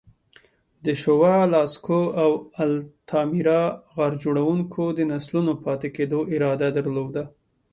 د 0.85 0.87
شووه، 1.01 1.35
لاسکو 1.53 2.01
او 2.23 2.31
التامیرا 2.65 3.61
غار 3.95 4.13
جوړونکو 4.23 4.83
د 4.97 4.99
نسلونو 5.11 5.53
پاتې 5.65 5.87
کېدو 5.95 6.19
اراده 6.33 6.67
درلوده. 6.77 7.23